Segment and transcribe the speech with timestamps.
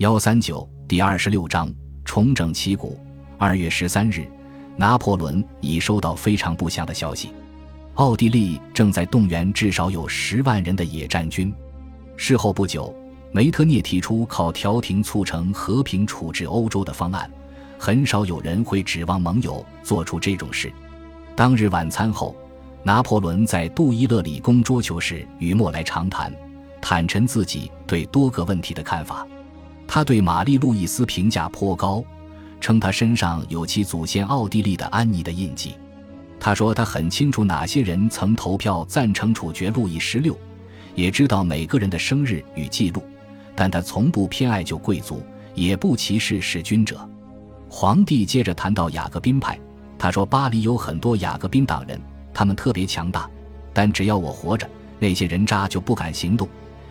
[0.00, 1.70] 幺三九第二十六章
[2.06, 2.98] 重整旗鼓。
[3.36, 4.26] 二月十三日，
[4.74, 7.34] 拿破仑已收到非常不祥的消息：
[7.96, 11.52] 奥地利正在动员至少有十万人的野战军。
[12.16, 12.96] 事后不久，
[13.30, 17.30] 梅特涅提出靠调停促成和平处置欧洲的方案。
[17.78, 20.72] 很少有人会指望盟友做出这种事。
[21.36, 22.34] 当日晚餐后，
[22.82, 26.34] 拿破仑在杜伊勒里宫桌球室与莫莱长谈，
[26.80, 29.26] 坦陈自己对多个问题的看法。
[29.92, 32.00] 他对玛丽路易斯评价颇高，
[32.60, 35.74] 称她身上有其祖先奥地利的安妮的印记。
[36.38, 40.38] 他说他很清楚哪些人曾投票赞成处决路易十六，
[40.94, 43.02] 也知道每个人的生日与记录，
[43.56, 45.24] 但他从不偏爱旧贵族，
[45.56, 46.96] 也不歧视弑君者。
[47.68, 49.58] 皇帝接着谈到雅各宾派，
[49.98, 52.00] 他说巴黎有很多雅各宾党人，
[52.32, 53.28] 他们特别强大，
[53.72, 54.70] 但只要我活着，
[55.00, 56.48] 那些人渣就不敢行动。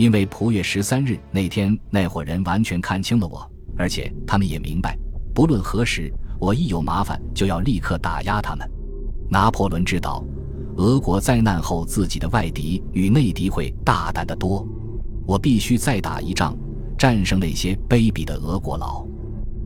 [0.00, 3.46] 因为普月十三日那天，那伙人完全看清了我，
[3.76, 4.98] 而且他们也明白，
[5.34, 8.66] 不论何时，我一有麻烦就要立刻打压他们。
[9.28, 10.24] 拿破仑知道，
[10.78, 14.66] 俄国灾难后自己的外敌与内敌会大胆得多，
[15.26, 16.56] 我必须再打一仗，
[16.96, 19.06] 战胜那些卑鄙的俄国佬。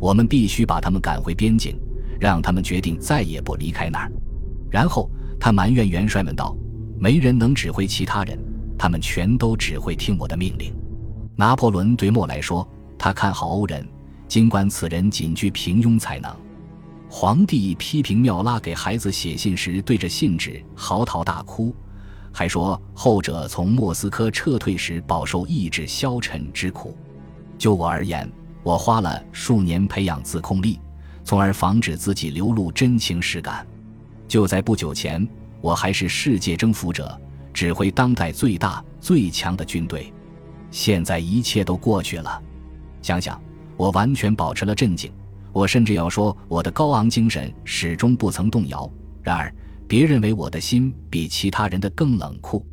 [0.00, 1.78] 我们必须把他们赶回边境，
[2.18, 4.10] 让他们决定再也不离开那儿。
[4.70, 6.56] 然后他埋怨元帅们道
[6.98, 8.38] ：“没人能指挥其他人。”
[8.82, 10.74] 他们全都只会听我的命令。
[11.36, 13.88] 拿破仑对莫莱说：“他看好欧人，
[14.26, 16.34] 尽管此人仅具平庸才能。”
[17.08, 21.72] 皇帝批评缪拉给孩子写信时对着信纸嚎啕大哭，
[22.32, 26.98] 还说后者从莫斯科撤退时饱受意志消沉之苦。
[27.56, 28.28] 就我而言，
[28.64, 30.80] 我花了数年培养自控力，
[31.22, 33.64] 从而防止自己流露真情实感。
[34.26, 35.24] 就在不久前，
[35.60, 37.16] 我还是世界征服者。
[37.52, 40.12] 指挥当代最大最强的军队，
[40.70, 42.42] 现在一切都过去了。
[43.00, 43.40] 想想，
[43.76, 45.12] 我完全保持了镇静，
[45.52, 48.90] 我甚至要说，我的高昂精神始终不曾动摇。
[49.22, 49.54] 然而，
[49.86, 52.66] 别认为我的心比其他人的更冷酷。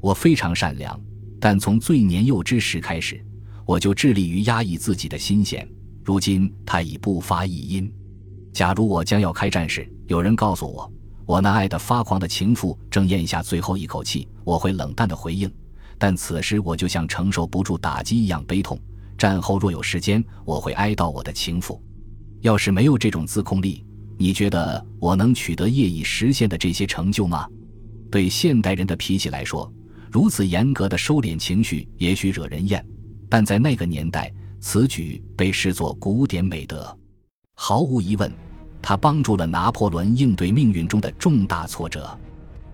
[0.00, 1.00] 我非常善良，
[1.40, 3.24] 但从最年幼之时开始，
[3.64, 5.68] 我就致力于压抑自己的心弦。
[6.04, 7.92] 如今，它已不发一音。
[8.52, 10.90] 假如我将要开战时，有人告诉我。
[11.28, 15.52] 我那爱得发狂的情妇正咽下最后一口气，我会冷淡的回应，
[15.98, 18.80] 但此时我就像承受不住打击一样悲痛。
[19.18, 21.78] 战后若有时间，我会哀悼我的情妇。
[22.40, 23.84] 要是没有这种自控力，
[24.16, 27.46] 你觉得我能取得业已实现的这些成就吗？
[28.10, 29.70] 对现代人的脾气来说，
[30.10, 32.82] 如此严格的收敛情绪也许惹人厌，
[33.28, 36.98] 但在那个年代，此举被视作古典美德。
[37.52, 38.32] 毫无疑问。
[38.80, 42.08] 他帮助了拿破仑应对命运中的重大挫折。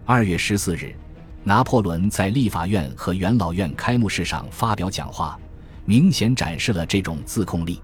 [0.05, 0.95] 二月十四日，
[1.43, 5.39] 拿破仑在立法院和元老院开幕式上发表讲话，
[5.85, 7.81] 明显展示了这种自控力。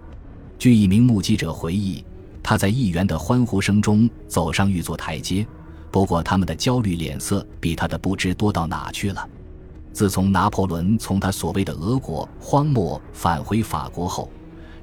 [0.58, 2.04] 据一名目击者回忆，
[2.42, 5.46] 他在议员的欢呼声中走上一座台阶，
[5.90, 9.26] 不过他们的焦虑脸色比他的不知多到哪去了。
[9.92, 14.30] 自从拿破仑从他所谓的俄国荒漠返回法国后。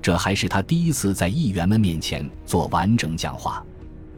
[0.08, 3.62] 这还是他第一次在议员们面前做完整讲话。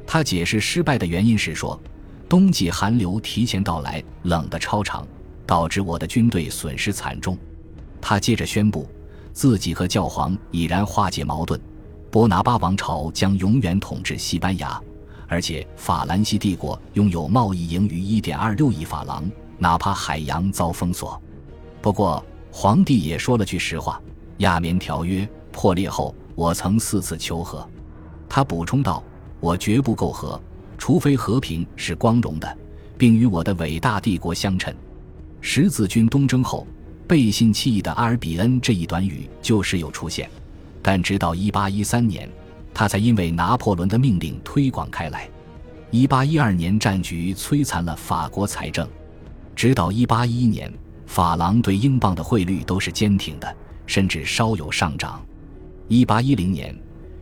[0.06, 1.82] 他解释失败的原因是说，
[2.30, 5.04] 冬季寒流提前到来，冷得超长，
[5.48, 7.36] 导致我的军队损失惨重。
[8.00, 8.88] 他接着宣布，
[9.34, 11.60] 自己和教皇已然化解矛盾，
[12.12, 14.80] 波拿巴王朝将永远统治西班牙，
[15.28, 21.20] 而且法兰西帝国拥有贸易盈余一点二六亿法郎，哪怕海洋遭封锁。
[21.82, 24.00] 不过，皇帝也说了句实话：
[24.38, 25.28] 亚眠条约。
[25.62, 27.68] 破裂后，我曾四次求和。
[28.30, 29.04] 他补充道
[29.42, 30.42] ：“我绝不够和，
[30.78, 32.58] 除非和平是光荣的，
[32.98, 34.74] 并与我的伟大帝国相称。”
[35.42, 36.66] 十字军东征后，
[37.06, 40.30] 背信弃义的阿尔比恩这一短语就时有出现，
[40.82, 42.30] 但直到1813年，
[42.74, 45.30] 他才因为拿破仑的命令推广开来。
[45.92, 48.88] 1812年战局摧残了法国财政，
[49.58, 50.74] 直到1811年，
[51.06, 55.22] 法郎对英镑的汇率都是坚挺的，甚至稍有上涨。
[55.90, 56.74] 一八一零年，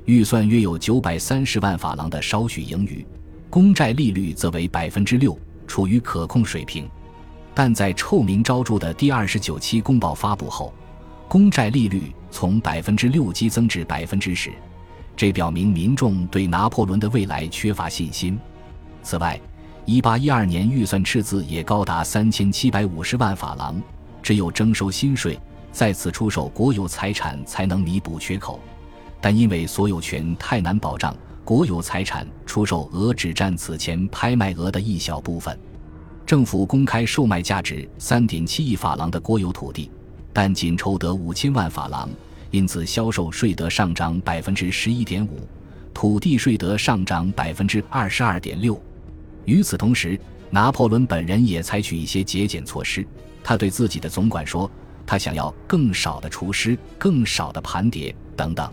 [0.03, 3.03] 预算约有九百三十万法郎的少许盈余，
[3.49, 6.85] 公债利率则为百分之六，处于可控水平。
[7.55, 10.73] 但在臭名昭著的第二十九期公报发布后，
[11.29, 14.51] 公债利率从百分之六激增至百分之十，
[15.15, 18.37] 这表明民众对拿破仑的未来缺乏信心。
[19.01, 19.39] 此外，
[19.85, 23.81] 一八一二年预算赤字也高达三千七百五十万法郎，
[24.21, 25.39] 只有征收新税。
[25.77, 28.59] 再次出售国有财产才能弥补缺口，
[29.21, 31.15] 但因为所有权太难保障，
[31.45, 35.55] 国有财产出售额只占此前拍卖额的一小部分。
[36.25, 39.91] 政府公开售卖价值三点七亿法郎的国有土地，
[40.33, 42.09] 但仅筹得五千万法郎，
[42.49, 45.47] 因此销售税得上涨百分之十一点五，
[45.93, 48.81] 土地税得上涨百分之二十二点六。
[49.45, 50.19] 与此同时，
[50.49, 53.07] 拿破仑本人也采取一些节俭措施。
[53.43, 54.69] 他对自己的总管说
[55.07, 58.71] ：“他想要更少的厨师，更少的盘碟等等。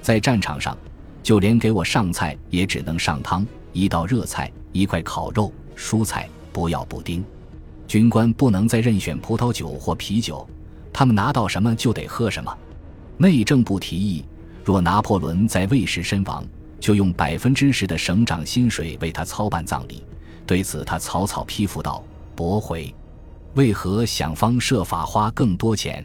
[0.00, 0.78] 在战场上，
[1.22, 7.24] 就连给我上菜也只能上汤，一道热菜，一块烤肉，蔬菜不要补丁。
[7.88, 10.48] 军官不能再任选葡萄酒或啤酒，
[10.92, 12.56] 他们拿到什么就得喝什么。
[13.16, 14.24] 内政部提议，
[14.64, 16.44] 若拿破仑在位时身亡，
[16.78, 20.02] 就用百分之十的省长薪水为他操办葬礼。
[20.46, 22.04] 对此，他草草批复道
[22.36, 22.94] ：‘驳回。’
[23.54, 26.04] 为何想方设法花更多钱？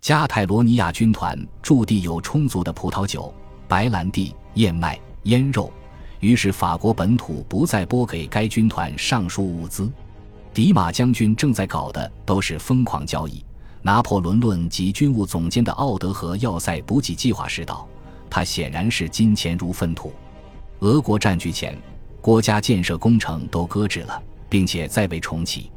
[0.00, 3.34] 加泰罗尼亚军团驻地有充足的葡萄酒、
[3.66, 5.72] 白兰地、燕麦、腌肉，
[6.20, 9.90] 于是法国本土不再拨给该军团上述物资。
[10.54, 13.44] 迪马将军正在搞的都是疯狂交易。
[13.82, 17.86] 拿破仑论及军务总监的奥德河要塞补给计划时道
[18.30, 20.12] ：“他显然是金钱如粪土。
[20.80, 21.76] 俄国占据前，
[22.20, 25.70] 国家建设工程都搁置了，并且再未重启。”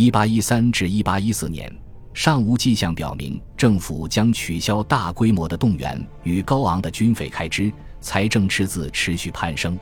[0.00, 1.68] 一八一三至一八一四年，
[2.14, 9.76] 尚无迹象表明政府将取消大规模的动员与高昂的军费开支，财政赤字持续攀升。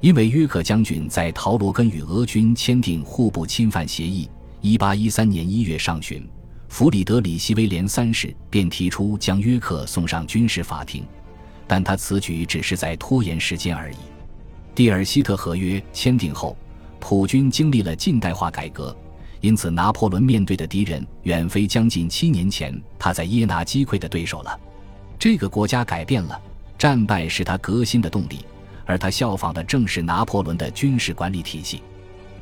[0.00, 4.28] 因为约克将军在陶罗根与俄军签订互不侵犯协议，
[4.60, 6.28] 一八一三年一月上旬，
[6.68, 11.02] 弗里德里希威廉三世便提出将约克送上军事法庭，
[11.66, 13.96] 但他此举只是在拖延时间而已。
[14.74, 16.54] 蒂尔希特合约签订后，
[17.00, 18.94] 普军经历了近代化改革。
[19.40, 24.58] 因此，拿破仑面对的敌人远非将近七年前他在耶拿击溃的对手了。
[25.18, 26.40] 这个国家改变了，
[26.78, 28.44] 战败是他革新的动力，
[28.84, 31.82] 而他效仿的正是拿破仑的军事管理体系。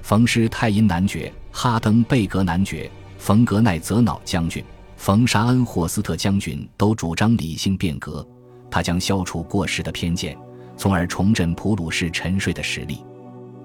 [0.03, 4.63] 冯施泰因男爵、哈登贝格男爵、冯格奈泽瑙将军、
[4.97, 8.27] 冯沙恩霍斯特将军都主张理性变革，
[8.71, 10.37] 他将消除过时的偏见，
[10.77, 13.05] 从而重振普鲁士沉睡的实力。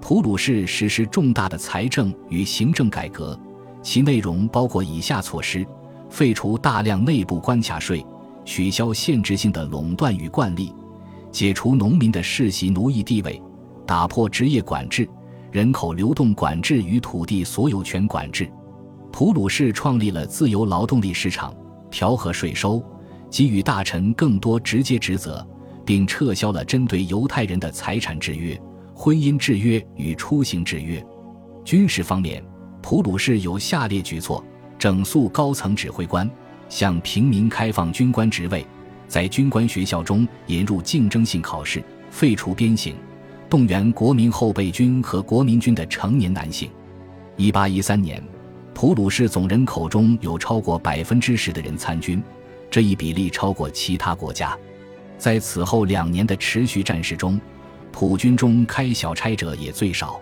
[0.00, 3.38] 普鲁士实施重大的财政与行政改革，
[3.82, 5.64] 其内容包括以下措施：
[6.08, 8.04] 废除大量内部关卡税，
[8.44, 10.74] 取消限制性的垄断与惯例，
[11.30, 13.40] 解除农民的世袭奴役地位，
[13.86, 15.08] 打破职业管制、
[15.52, 18.50] 人口流动管制与土地所有权管制。
[19.12, 21.54] 普鲁士创立了自由劳动力市场，
[21.90, 22.82] 调和税收，
[23.30, 25.46] 给予大臣更多直接职责，
[25.84, 28.58] 并撤销了针对犹太人的财产制约。
[29.02, 31.02] 婚姻制约与出行制约，
[31.64, 32.44] 军事方面，
[32.82, 34.44] 普鲁士有下列举措：
[34.78, 36.30] 整肃高层指挥官，
[36.68, 38.62] 向平民开放军官职位，
[39.08, 42.94] 在军官学校中引入竞争性考试，废除鞭刑，
[43.48, 46.68] 动员国民后备军和国民军的成年男性。
[47.38, 48.22] 一八一三年，
[48.74, 52.22] 普鲁士总人口中有超过百分之十的人参军，
[52.70, 54.54] 这一比例超过其他国家。
[55.16, 57.40] 在此后两年的持续战事中。
[57.92, 60.20] 普军中开小差者也最少，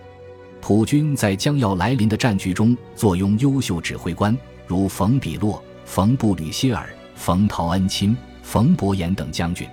[0.61, 4.37] 普军在将要来临的战局中坐拥优秀指挥官，
[4.67, 9.69] 如冯比洛、冯布吕歇尔、冯陶恩钦、冯伯言等将军，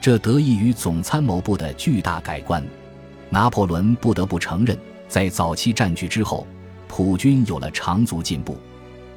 [0.00, 2.62] 这得益于总参谋部的巨大改观。
[3.30, 4.76] 拿破仑不得不承认，
[5.08, 6.46] 在早期战局之后，
[6.88, 8.58] 普军有了长足进步。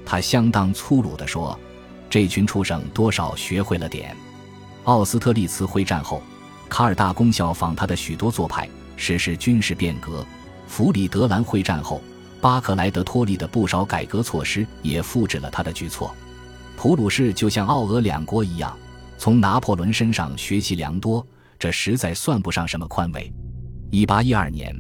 [0.06, 1.60] 他相当粗鲁地说
[2.10, 4.16] ：“这群畜生多少学会了点。”
[4.86, 6.22] 奥斯特利茨会战后。
[6.74, 10.26] 卡尔大公效仿他的许多做派，实施军事变革。
[10.66, 12.02] 弗里德兰会战后，
[12.42, 16.16] 巴克莱德托利的不少改革措施也复制了他的举措。
[16.76, 18.76] 普鲁士就像奥俄两国一样，
[19.20, 21.24] 从拿破仑身上学习良多，
[21.60, 23.32] 这实在算不上什么宽慰。
[23.92, 24.76] 一八一二年，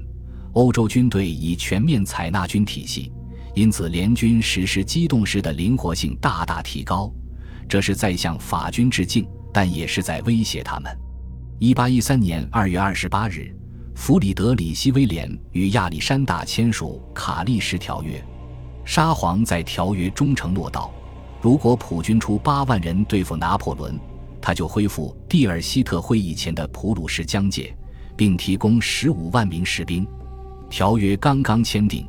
[0.53, 3.11] 欧洲军队已全面采纳军体系，
[3.53, 7.13] 因此联军实施机动式的灵活性大大提高。
[7.69, 10.91] 这是在向法军致敬，但也是在威胁他们。
[11.63, 13.49] 一八一三年二月二十八日，
[13.95, 18.17] 弗里德里希威廉与亚历山大签署《卡利什条约》。
[18.83, 20.93] 沙皇在条约中承诺道
[21.41, 23.97] ：“如果普军出八万人对付拿破仑，
[24.41, 27.73] 他就恢复蒂尔希特会议前的普鲁士疆界，
[28.17, 30.05] 并提供十五万名士兵。”
[30.69, 32.05] 条约刚刚签订，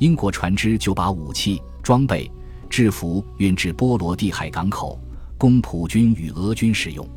[0.00, 2.28] 英国船只就把武器、装备、
[2.68, 4.98] 制服运至波罗的海港口，
[5.38, 7.08] 供普军与俄军使用。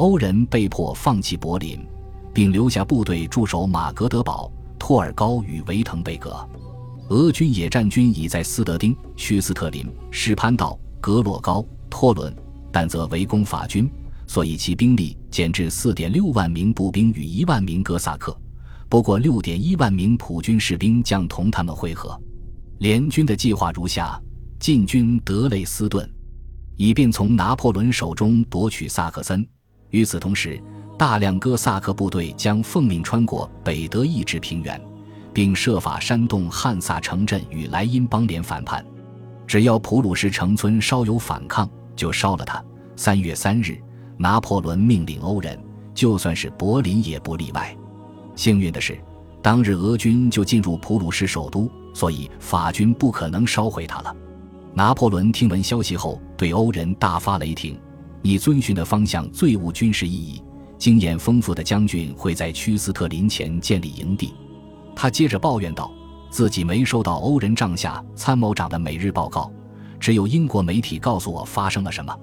[0.00, 1.78] 欧人被迫放弃柏林，
[2.32, 6.34] 并留下部队驻守马格德堡、托尔高与维滕贝格。
[7.10, 12.34] 俄军野战军已在斯德丁、屈斯特林、施潘道、格洛高、托伦，
[12.72, 13.90] 但则围攻法军，
[14.26, 18.34] 所以其兵力减至四点六万名步兵与一万名哥萨克。
[18.88, 22.18] 不过，六点一万名普军士兵将同他们会合。
[22.78, 24.18] 联军的计划如下：
[24.58, 26.10] 进军德累斯顿。
[26.74, 29.46] 以便从拿破仑手中夺取萨克森。
[29.90, 30.60] 与此同时，
[30.98, 34.80] 大量哥萨克部队将奉命穿过北德意志平原，
[35.32, 38.84] 并设法煽动汉萨城镇与莱茵邦联反叛。
[39.46, 42.62] 只要普鲁士城村稍有反抗，就烧了它。
[42.96, 43.80] 三月三日，
[44.16, 45.58] 拿破仑命令欧人，
[45.94, 47.76] 就算是柏林也不例外。
[48.36, 48.98] 幸运的是，
[49.42, 54.14] 当日俄军就进入普鲁士首都，所以法军不可能烧毁它了。
[54.72, 57.76] 拿破仑听闻消息后，对欧人大发雷霆
[58.22, 60.42] ：“你遵循的方向最无军事意义。
[60.78, 64.32] 经验丰富的将军会在屈斯特林前建立营地。”
[64.96, 65.92] 他接着抱怨道
[66.30, 69.50] ：“自己没收到欧人帐下参谋长的每日报告，
[69.98, 72.16] 只有英国媒体告诉我发生了什么。”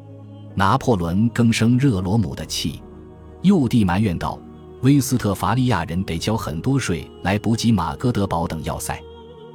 [0.56, 2.82] 拿破仑更生热罗姆的气，
[3.44, 4.40] 右帝埋怨道
[4.82, 9.00] ：“威斯特伐利亚人得交很多税来补给马哥德堡等要塞。”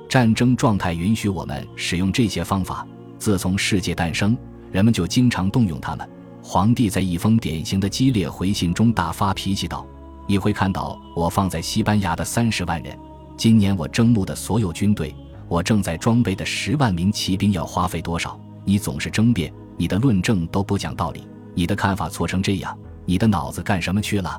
[0.09, 2.87] 战争状态允许我们使用这些方法。
[3.19, 4.37] 自从世界诞生，
[4.71, 6.09] 人们就经常动用它们。
[6.53, 9.87] 皇帝在一封典型的激烈回信中大发脾气道
[10.29, 12.95] ：“你会看到我放在西班牙的三十万人，
[13.39, 15.17] 今年我征募的所有军队，
[15.49, 18.39] 我正在装备的十万名骑兵要花费多少？
[18.67, 24.39] 你总是争辩，你的论证都不讲道理，你的看法错成这样，你的脑子干什么去了？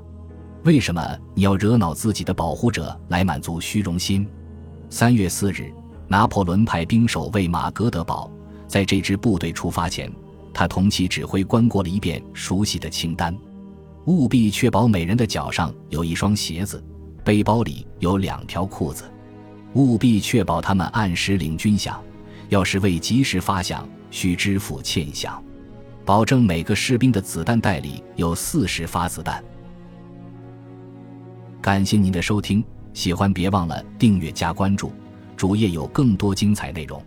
[0.66, 4.24] 为什么你要惹恼自己的保护者来满足虚荣心？”
[4.88, 5.74] 三月四日，
[6.08, 8.30] 拿破仑派兵守卫马格德堡。
[8.68, 10.12] 在这支部队出发前，
[10.54, 13.36] 他同其指挥官过了一遍熟悉的清单：
[14.06, 16.84] 务必确保每人的脚上有一双鞋子，
[17.24, 19.06] 背包里有两条裤子；
[19.74, 21.96] 务必确保他们按时领军饷，
[22.50, 25.32] 要是未及时发饷，需支付欠饷；
[26.06, 29.44] 保证每个士兵的子弹袋里有四十发子弹。
[31.62, 32.64] 感谢您的收听。
[32.94, 34.92] 喜欢别忘了订阅加关注，
[35.36, 37.04] 主页有更多精彩内容。